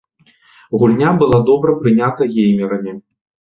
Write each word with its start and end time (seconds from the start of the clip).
Гульня 0.83 1.11
была 1.19 1.41
добра 1.51 1.75
прынята 1.83 2.29
геймерамі. 2.33 2.97